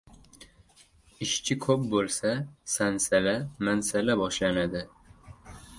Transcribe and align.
•Ishchi 1.25 1.57
ko‘p 1.65 1.85
bo‘lsa, 1.91 2.33
sansala-mansala 2.77 4.19
boshlanadi. 4.25 4.85